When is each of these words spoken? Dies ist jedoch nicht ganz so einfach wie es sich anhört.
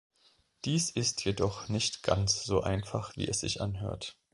Dies 0.65 0.89
ist 0.89 1.23
jedoch 1.25 1.69
nicht 1.69 2.01
ganz 2.01 2.43
so 2.43 2.61
einfach 2.61 3.15
wie 3.17 3.27
es 3.27 3.41
sich 3.41 3.61
anhört. 3.61 4.17